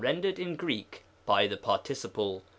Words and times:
189 0.03 0.33
dered 0.33 0.39
in 0.39 0.55
Greek 0.55 1.03
by 1.27 1.45
the 1.45 1.57
participle. 1.57 2.41